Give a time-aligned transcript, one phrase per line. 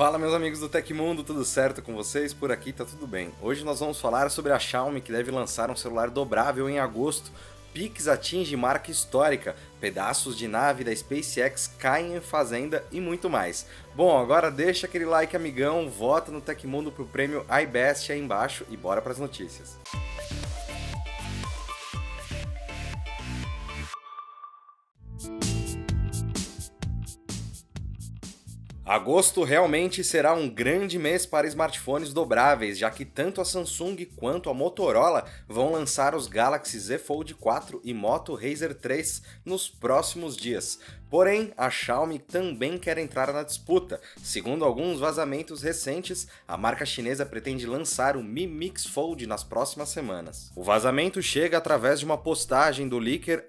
[0.00, 2.32] Fala meus amigos do Tecmundo, tudo certo com vocês?
[2.32, 3.34] Por aqui tá tudo bem.
[3.38, 7.30] Hoje nós vamos falar sobre a Xiaomi que deve lançar um celular dobrável em agosto.
[7.74, 13.66] Pix atinge marca histórica, pedaços de nave da SpaceX caem em fazenda e muito mais.
[13.94, 18.78] Bom, agora deixa aquele like amigão, vota no Tecmundo pro prêmio iBest aí embaixo e
[18.78, 19.76] bora para as notícias.
[28.90, 34.50] Agosto realmente será um grande mês para smartphones dobráveis, já que tanto a Samsung quanto
[34.50, 40.36] a Motorola vão lançar os Galaxy Z Fold 4 e Moto Razer 3 nos próximos
[40.36, 40.80] dias.
[41.08, 44.00] Porém, a Xiaomi também quer entrar na disputa.
[44.22, 49.88] Segundo alguns vazamentos recentes, a marca chinesa pretende lançar o Mi Mix Fold nas próximas
[49.88, 50.52] semanas.
[50.54, 53.44] O vazamento chega através de uma postagem do leaker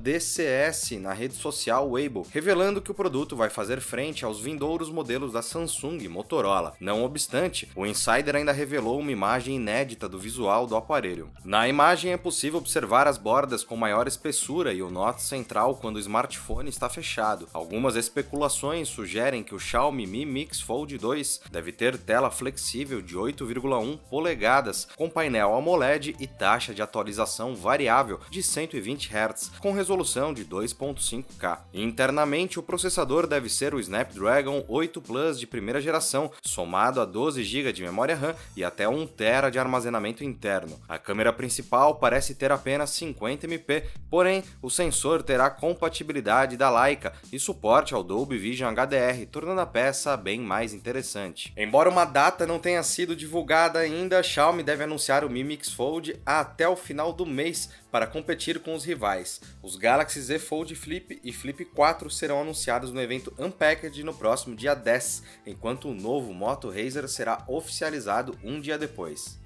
[0.00, 5.32] DCS na rede social Weibo, revelando que o produto vai fazer frente aos vindouros modelos
[5.32, 6.74] da Samsung e Motorola.
[6.78, 11.30] Não obstante, o insider ainda revelou uma imagem inédita do visual do aparelho.
[11.42, 15.96] Na imagem é possível observar as bordas com maior espessura e o note central quando
[15.96, 17.48] o smartphone está fechado.
[17.52, 23.16] Algumas especulações sugerem que o Xiaomi Mi Mix Fold 2 deve ter tela flexível de
[23.16, 30.34] 8,1 polegadas, com painel AMOLED e taxa de atualização variável de 120 Hz, com resolução
[30.34, 31.60] de 2.5K.
[31.72, 37.42] Internamente, o processador deve ser o Snapdragon 8 Plus de primeira geração, somado a 12
[37.42, 40.80] GB de memória RAM e até 1 TB de armazenamento interno.
[40.88, 47.12] A câmera principal parece ter apenas 50 MP, porém o sensor terá compatibilidade da Leica
[47.32, 51.52] e suporte ao Dolby Vision HDR, tornando a peça bem mais interessante.
[51.56, 55.72] Embora uma data não tenha sido divulgada ainda, a Xiaomi deve anunciar o Mi Mix
[55.72, 59.40] Fold até o final do mês para competir com os rivais.
[59.62, 64.54] Os Galaxy Z Fold Flip e Flip 4 serão anunciados no evento Unpacked no próximo
[64.54, 69.38] dia 10, enquanto o novo Moto Razer será oficializado um dia depois.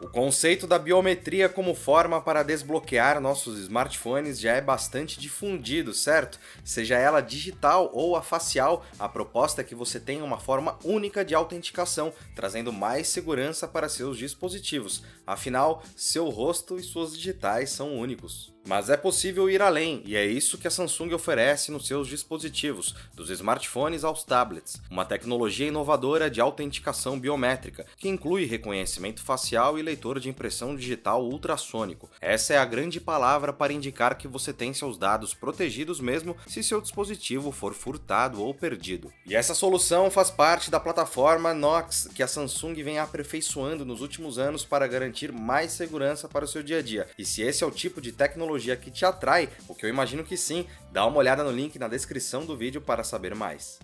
[0.00, 6.40] O conceito da biometria como forma para desbloquear nossos smartphones já é bastante difundido, certo?
[6.64, 11.22] Seja ela digital ou a facial, a proposta é que você tenha uma forma única
[11.22, 15.02] de autenticação, trazendo mais segurança para seus dispositivos.
[15.26, 18.54] Afinal, seu rosto e suas digitais são únicos.
[18.66, 22.94] Mas é possível ir além, e é isso que a Samsung oferece nos seus dispositivos,
[23.14, 29.82] dos smartphones aos tablets, uma tecnologia inovadora de autenticação biométrica, que inclui reconhecimento facial e
[29.82, 32.10] leitor de impressão digital ultrassônico.
[32.20, 36.62] Essa é a grande palavra para indicar que você tem seus dados protegidos mesmo se
[36.62, 39.12] seu dispositivo for furtado ou perdido.
[39.26, 44.38] E essa solução faz parte da plataforma Knox, que a Samsung vem aperfeiçoando nos últimos
[44.38, 47.08] anos para garantir mais segurança para o seu dia a dia.
[47.18, 49.90] E se esse é o tipo de tecnologia tecnologia que te atrai, o que eu
[49.90, 53.78] imagino que sim, dá uma olhada no link na descrição do vídeo para saber mais.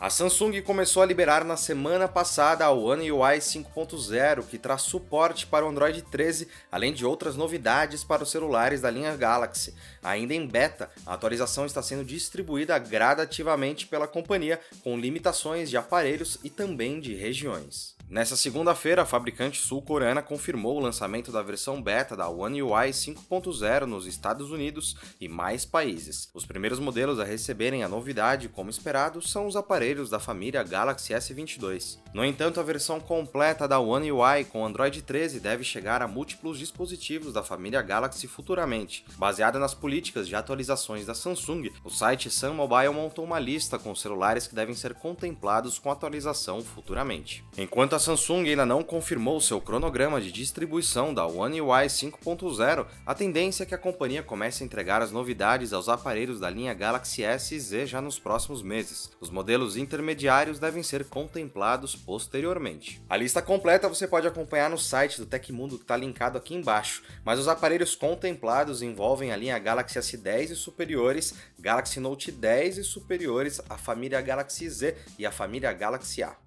[0.00, 5.46] A Samsung começou a liberar na semana passada a One UI 5.0, que traz suporte
[5.46, 9.74] para o Android 13, além de outras novidades para os celulares da linha Galaxy.
[10.02, 16.38] Ainda em beta, a atualização está sendo distribuída gradativamente pela companhia, com limitações de aparelhos
[16.42, 17.94] e também de regiões.
[18.14, 23.86] Nessa segunda-feira, a fabricante sul-coreana confirmou o lançamento da versão beta da One UI 5.0
[23.86, 26.30] nos Estados Unidos e mais países.
[26.32, 31.12] Os primeiros modelos a receberem a novidade, como esperado, são os aparelhos da família Galaxy
[31.12, 31.98] S22.
[32.14, 36.60] No entanto, a versão completa da One UI com Android 13 deve chegar a múltiplos
[36.60, 39.04] dispositivos da família Galaxy futuramente.
[39.18, 43.92] Baseada nas políticas de atualizações da Samsung, o site Sun Mobile montou uma lista com
[43.92, 47.44] celulares que devem ser contemplados com atualização futuramente.
[47.58, 52.86] Enquanto Enquanto a Samsung ainda não confirmou seu cronograma de distribuição da One UI 5.0,
[53.06, 56.74] a tendência é que a companhia comece a entregar as novidades aos aparelhos da linha
[56.74, 59.10] Galaxy S e Z já nos próximos meses.
[59.22, 63.02] Os modelos intermediários devem ser contemplados posteriormente.
[63.08, 67.02] A lista completa você pode acompanhar no site do Tecmundo que está linkado aqui embaixo,
[67.24, 72.84] mas os aparelhos contemplados envolvem a linha Galaxy S10 e superiores, Galaxy Note 10 e
[72.84, 76.43] superiores, a família Galaxy Z e a família Galaxy A.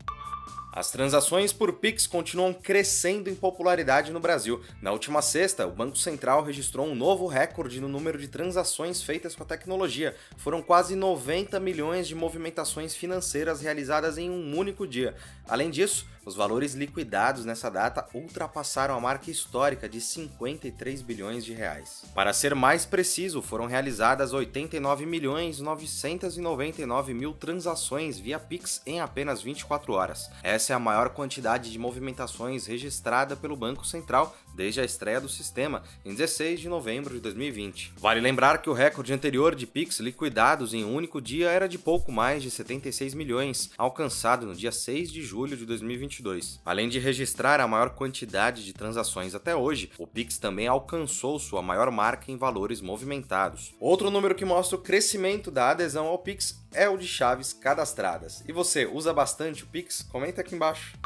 [0.77, 4.61] As transações por Pix continuam crescendo em popularidade no Brasil.
[4.79, 9.35] Na última sexta, o Banco Central registrou um novo recorde no número de transações feitas
[9.35, 10.15] com a tecnologia.
[10.37, 15.15] Foram quase 90 milhões de movimentações financeiras realizadas em um único dia.
[15.47, 21.53] Além disso, os valores liquidados nessa data ultrapassaram a marca histórica de 53 bilhões de
[21.53, 22.03] reais.
[22.13, 29.41] Para ser mais preciso, foram realizadas 89 milhões 999 mil transações via Pix em apenas
[29.41, 30.29] 24 horas.
[30.43, 35.29] Essa é a maior quantidade de movimentações registrada pelo Banco Central desde a estreia do
[35.29, 37.93] sistema, em 16 de novembro de 2020.
[37.97, 41.77] Vale lembrar que o recorde anterior de Pix liquidados em um único dia era de
[41.77, 46.59] pouco mais de 76 milhões, alcançado no dia 6 de julho de 2022.
[46.65, 51.61] Além de registrar a maior quantidade de transações até hoje, o Pix também alcançou sua
[51.61, 53.75] maior marca em valores movimentados.
[53.79, 58.43] Outro número que mostra o crescimento da adesão ao Pix é o de chaves cadastradas.
[58.47, 60.01] E você usa bastante o Pix?
[60.01, 60.97] Comenta aqui embaixo.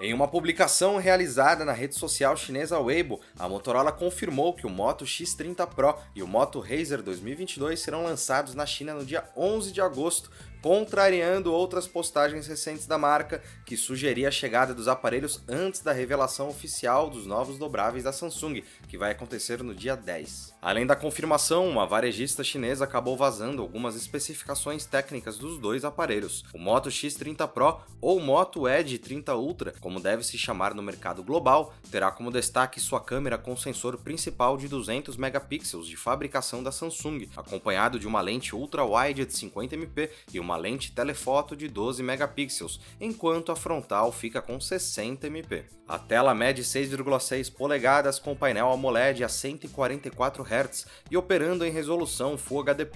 [0.00, 5.04] Em uma publicação realizada na rede social chinesa Weibo, a Motorola confirmou que o Moto
[5.04, 9.80] X30 Pro e o Moto Razr 2022 serão lançados na China no dia 11 de
[9.80, 10.30] agosto,
[10.60, 16.48] contrariando outras postagens recentes da marca que sugeria a chegada dos aparelhos antes da revelação
[16.48, 20.54] oficial dos novos dobráveis da Samsung, que vai acontecer no dia 10.
[20.60, 26.44] Além da confirmação, uma varejista chinesa acabou vazando algumas especificações técnicas dos dois aparelhos.
[26.52, 31.22] O Moto X30 Pro ou Moto Edge 30 Ultra, como deve se chamar no mercado
[31.22, 36.72] global, terá como destaque sua câmera com sensor principal de 200 megapixels de fabricação da
[36.72, 42.02] Samsung, acompanhado de uma lente ultra-wide de 50MP e uma uma lente telefoto de 12
[42.02, 45.66] megapixels, enquanto a frontal fica com 60 MP.
[45.86, 52.36] A tela mede 6,6 polegadas com painel AMOLED a 144 Hz e operando em resolução
[52.36, 52.86] Full HD+.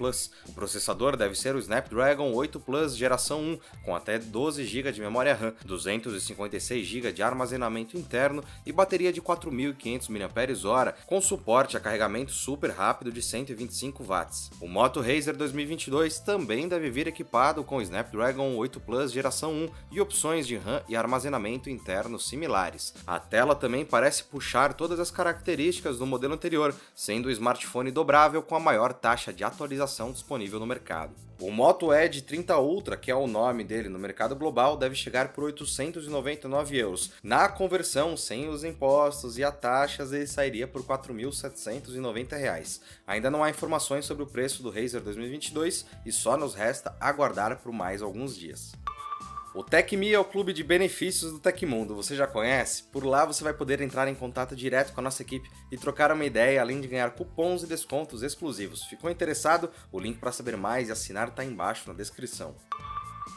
[0.47, 5.01] O processador deve ser o Snapdragon 8 Plus geração 1, com até 12 GB de
[5.01, 11.79] memória RAM, 256 GB de armazenamento interno e bateria de 4.500 mAh, com suporte a
[11.79, 14.51] carregamento super rápido de 125 watts.
[14.61, 19.69] O Moto Razr 2022 também deve vir equipado equipado com Snapdragon 8 Plus geração 1
[19.91, 22.93] e opções de RAM e armazenamento interno similares.
[23.05, 28.41] A tela também parece puxar todas as características do modelo anterior, sendo o smartphone dobrável
[28.41, 31.13] com a maior taxa de atualização disponível no mercado.
[31.43, 35.33] O Moto Edge 30 Ultra, que é o nome dele no mercado global, deve chegar
[35.33, 37.11] por 899 euros.
[37.21, 42.79] Na conversão, sem os impostos e as taxas, ele sairia por 4.790 reais.
[43.05, 47.32] Ainda não há informações sobre o preço do Razer 2022 e só nos resta aguardar
[47.57, 48.73] por mais alguns dias.
[49.55, 52.83] O TecMe é o clube de benefícios do Tecmundo, você já conhece?
[52.85, 56.11] Por lá você vai poder entrar em contato direto com a nossa equipe e trocar
[56.11, 58.83] uma ideia, além de ganhar cupons e descontos exclusivos.
[58.85, 59.69] Ficou interessado?
[59.91, 62.55] O link para saber mais e assinar está embaixo na descrição.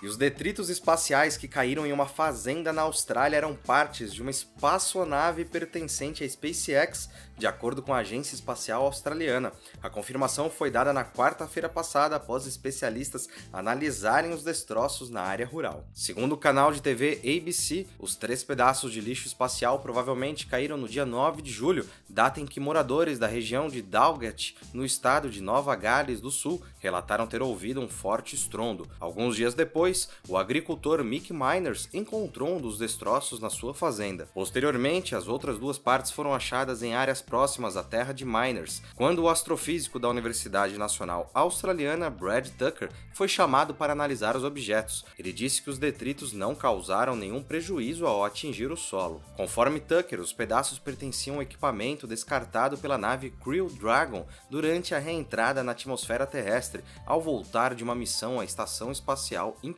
[0.02, 4.30] E os detritos espaciais que caíram em uma fazenda na Austrália eram partes de uma
[4.30, 7.08] espaçonave pertencente à SpaceX,
[7.38, 9.52] de acordo com a Agência Espacial Australiana.
[9.82, 15.86] A confirmação foi dada na quarta-feira passada após especialistas analisarem os destroços na área rural.
[15.92, 20.88] Segundo o canal de TV ABC, os três pedaços de lixo espacial provavelmente caíram no
[20.88, 25.42] dia 9 de julho, data em que moradores da região de Dalgett, no estado de
[25.42, 28.88] Nova Gales do Sul, relataram ter ouvido um forte estrondo.
[28.98, 29.85] Alguns dias depois,
[30.28, 34.28] o agricultor Mick Miners encontrou um dos destroços na sua fazenda.
[34.34, 39.20] Posteriormente, as outras duas partes foram achadas em áreas próximas à terra de Miners, quando
[39.20, 45.04] o astrofísico da Universidade Nacional Australiana Brad Tucker foi chamado para analisar os objetos.
[45.18, 49.22] Ele disse que os detritos não causaram nenhum prejuízo ao atingir o solo.
[49.36, 55.62] Conforme Tucker, os pedaços pertenciam ao equipamento descartado pela nave Crew Dragon durante a reentrada
[55.62, 59.75] na atmosfera terrestre ao voltar de uma missão à Estação Espacial Internacional.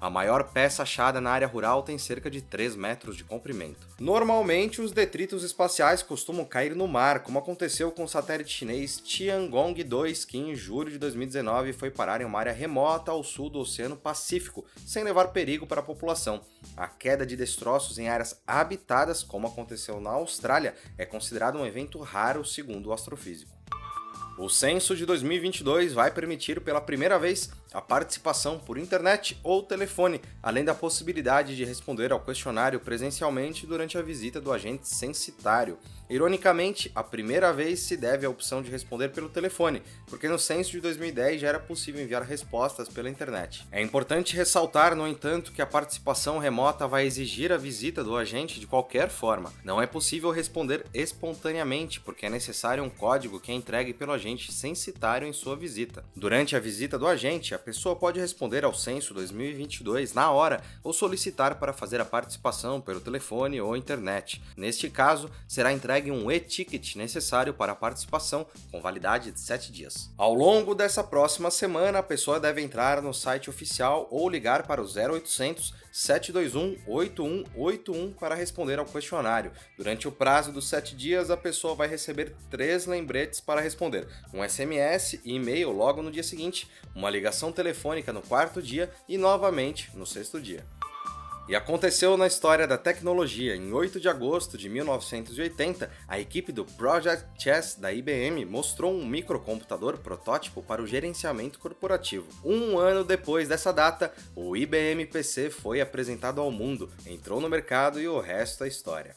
[0.00, 3.86] A maior peça achada na área rural tem cerca de 3 metros de comprimento.
[3.98, 10.26] Normalmente, os detritos espaciais costumam cair no mar, como aconteceu com o satélite chinês Tiangong-2,
[10.26, 13.96] que em julho de 2019 foi parar em uma área remota ao sul do Oceano
[13.96, 16.40] Pacífico, sem levar perigo para a população.
[16.76, 21.98] A queda de destroços em áreas habitadas, como aconteceu na Austrália, é considerado um evento
[22.00, 23.58] raro, segundo o astrofísico.
[24.40, 30.20] O censo de 2022 vai permitir pela primeira vez a participação por internet ou telefone,
[30.40, 35.76] além da possibilidade de responder ao questionário presencialmente durante a visita do agente censitário.
[36.10, 40.70] Ironicamente, a primeira vez se deve à opção de responder pelo telefone, porque no censo
[40.70, 43.66] de 2010 já era possível enviar respostas pela internet.
[43.70, 48.58] É importante ressaltar, no entanto, que a participação remota vai exigir a visita do agente
[48.58, 49.52] de qualquer forma.
[49.62, 54.50] Não é possível responder espontaneamente, porque é necessário um código que é entregue pelo agente
[54.50, 56.02] censitário em sua visita.
[56.16, 60.94] Durante a visita do agente, a pessoa pode responder ao censo 2022 na hora ou
[60.94, 64.40] solicitar para fazer a participação pelo telefone ou internet.
[64.56, 69.72] Neste caso, será entregue entregue um e-ticket necessário para a participação, com validade de 7
[69.72, 70.10] dias.
[70.16, 74.80] Ao longo dessa próxima semana, a pessoa deve entrar no site oficial ou ligar para
[74.80, 79.50] o 0800 721 8181 para responder ao questionário.
[79.76, 84.46] Durante o prazo dos 7 dias, a pessoa vai receber três lembretes para responder: um
[84.46, 89.90] SMS e e-mail logo no dia seguinte, uma ligação telefônica no quarto dia e novamente
[89.94, 90.64] no sexto dia.
[91.48, 93.56] E aconteceu na história da tecnologia.
[93.56, 99.06] Em 8 de agosto de 1980, a equipe do Project Chess da IBM mostrou um
[99.06, 102.28] microcomputador protótipo para o gerenciamento corporativo.
[102.44, 107.98] Um ano depois dessa data, o IBM PC foi apresentado ao mundo, entrou no mercado
[107.98, 109.16] e o resto é história.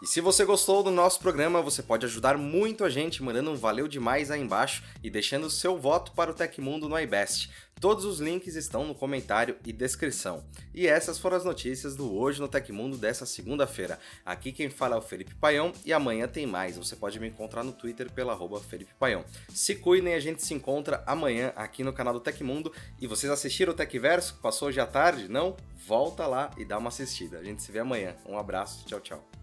[0.00, 3.56] E se você gostou do nosso programa, você pode ajudar muito a gente mandando um
[3.56, 7.50] valeu demais aí embaixo e deixando seu voto para o Tecmundo no iBest.
[7.80, 10.44] Todos os links estão no comentário e descrição.
[10.72, 13.98] E essas foram as notícias do Hoje no Tecmundo dessa segunda-feira.
[14.24, 16.76] Aqui quem fala é o Felipe Paião e amanhã tem mais.
[16.76, 19.24] Você pode me encontrar no Twitter pela arroba Felipe Paião.
[19.48, 22.72] Se cuidem, a gente se encontra amanhã aqui no canal do Tecmundo.
[23.00, 24.38] E vocês assistiram o Tecverso?
[24.40, 25.28] Passou hoje à tarde?
[25.28, 25.56] Não?
[25.86, 27.38] Volta lá e dá uma assistida.
[27.38, 28.16] A gente se vê amanhã.
[28.26, 29.37] Um abraço, tchau, tchau.